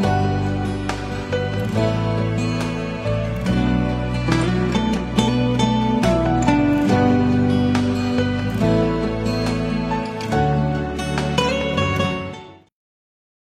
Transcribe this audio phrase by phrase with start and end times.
[0.00, 0.31] 了。